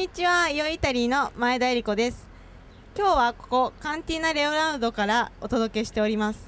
[0.00, 2.26] にちはイオイタリーの前田恵理子です。
[2.96, 6.40] 今日はここカンティーナ・レオナルドからお届けしております。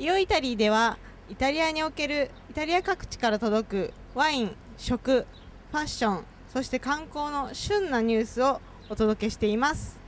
[0.00, 0.98] イオイタリーでは
[1.28, 5.24] イタリアにおけるイタリア各地から届くワイン食
[5.70, 10.00] ファッションそして観光の旬なニュースをお届けしています。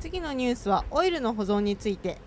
[0.00, 2.18] 次のニュースはオイルの保存について。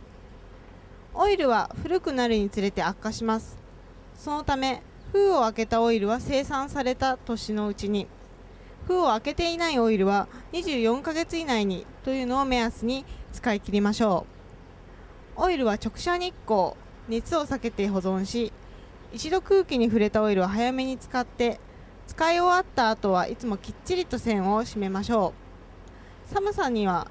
[1.13, 3.57] オイルは古くなるにつれて悪化します。
[4.17, 4.83] そのため
[5.13, 8.07] 封を開けたオイルは生産された年のうちに
[8.87, 14.25] 封を開けていないオイルは24ヶ月以内にというのを目安に使い切りましょ
[15.37, 15.41] う。
[15.43, 16.73] オイルは直射日光
[17.07, 18.51] 熱を避けて保存し
[19.13, 21.59] 一度空気に触れたオイルは早めに使って
[22.07, 25.33] 使い終わった後はいつもきっちりと線を締めましょ
[26.29, 26.33] う。
[26.33, 27.09] 寒さには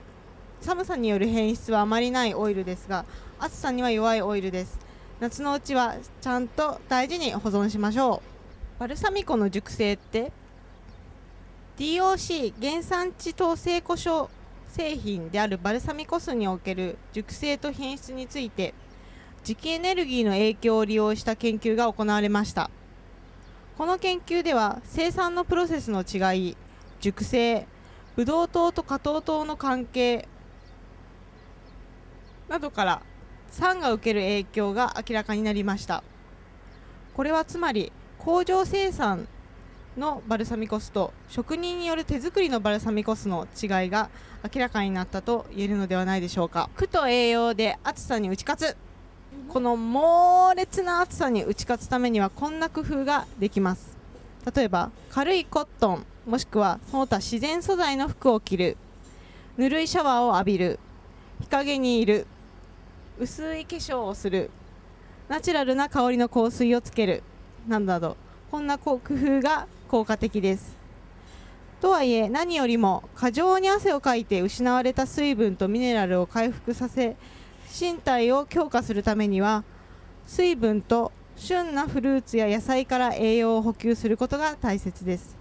[0.60, 3.04] 寒さによる変質はあまりないオイルですが
[3.38, 4.78] 暑さには弱いオイルです。
[5.20, 8.22] 夏のうちはちゃんと大事に保存しましょ
[8.76, 8.80] う。
[8.80, 10.32] バルサミコの熟成って
[11.80, 14.28] DOC 原産地統制故障
[14.68, 18.74] 製品であるバルサミコ酢における熟成と品質について
[19.42, 22.70] 磁気エネルギーの影響を利用した研究が行われました。
[23.78, 26.56] この研究では生産のプロセスの違い
[27.00, 27.66] 熟成
[28.14, 30.28] ブドウ糖と果糖糖の関係
[32.50, 33.02] などから
[33.50, 36.04] 酸が受ける影響が明らかになりました。
[37.14, 39.26] これはつまり工場生産
[39.96, 44.08] のバルサミコ酢と職人による手作りのバルサミコ酢の違いが
[44.54, 46.70] 明らかになったと言えるのではないでしょうか。
[46.76, 48.76] 苦と栄養で暑さに打ち勝つ。
[49.48, 53.96] この猛烈な暑さに打ち勝つためにはこんな工夫ができます。
[54.54, 58.76] 例えば軽いコットンもしくはその他自然素材の服を着る。
[59.56, 60.78] ぬるいシャワーを浴びる。
[61.40, 62.26] 日陰にいる。
[63.18, 64.50] 薄い化粧をする。
[65.28, 67.22] ナチュラルな香りの香水をつける。
[67.68, 68.16] などなど
[68.50, 70.78] こんな工夫が効果的です。
[71.80, 77.16] とはいえ何よりも過剰に汗をかいて失われた水分とミネラルを回復させ
[77.80, 79.64] 身体を強化するためには
[80.26, 85.36] 水分と旬なフルーツや野菜から栄養を補給することが大切です。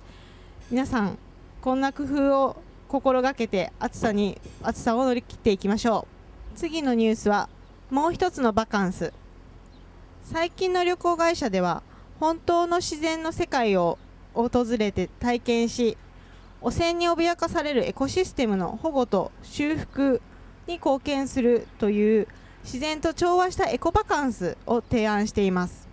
[0.72, 1.20] 皆さん
[1.62, 2.56] こんな工夫を
[2.88, 6.08] 心がけて暑さに暑さを乗り切っていきましょ
[6.56, 6.58] う。
[6.58, 7.50] 次のニュースは
[7.92, 9.14] もう一つのバカンス。
[10.24, 11.84] 最近の旅行会社では
[12.20, 14.00] 本当の自然の世界を
[14.34, 15.98] 訪れて体験し
[16.62, 20.22] 汚染に脅かされるエコシステムの保護と修復
[20.68, 22.28] に貢献するという
[22.64, 25.88] 自然と調和したエコバカンスを提案しています。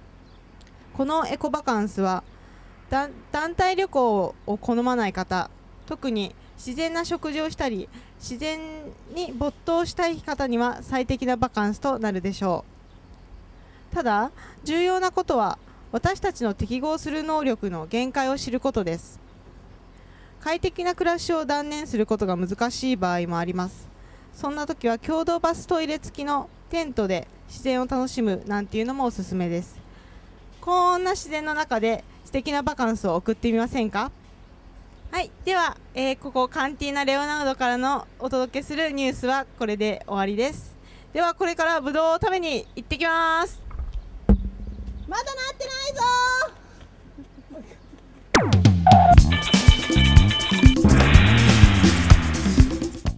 [0.95, 2.25] このエコバカンスは
[2.91, 3.13] 団
[3.55, 5.51] 体旅行を好まない方
[5.87, 7.89] 特に自然な食事をしたり
[8.19, 8.59] 自然
[9.15, 12.65] に没頭したい方には最適なバカンスとなるでしょ
[13.93, 13.95] う。
[13.95, 14.31] ただ
[14.65, 15.59] 重要なことは
[15.97, 19.19] 私たちの適合する能力の限界を知ることです。
[20.43, 23.89] 快適な暮らしを断念することが難しい場合もあります。
[24.35, 29.79] そんな時は共同バストイレ付きのテントで自然を楽しむなんていうのもおすすめです。
[30.61, 34.13] こんな自然の中で素敵なバカンスを送ってみませんか？
[35.11, 40.77] はいでは、えー、ここカンティーナ・レオナルドからのお届けするニュースはこれで終わりです。
[41.15, 43.65] ではこれからブドウを食べに行ってきます。
[45.09, 45.76] まだなってない。
[45.97, 46.03] 哥